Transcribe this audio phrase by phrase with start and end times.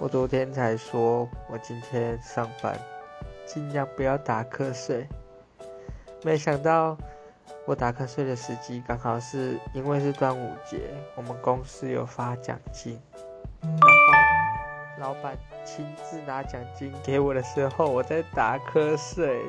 [0.00, 2.78] 我昨天才说我今天上班
[3.44, 5.08] 尽量不要打瞌睡。
[6.22, 6.96] 没想到
[7.66, 12.98] 我打瞌睡的时机刚好是因为是端午节我们公司有发奖金
[13.62, 19.42] 然后老板亲自拿奖金给我的时候我在打瞌睡。